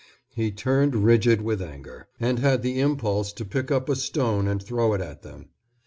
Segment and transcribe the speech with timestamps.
[0.33, 4.59] He turned rigid with anger, and had the impulse to pick up a stone and
[4.59, 5.49] throw it at them.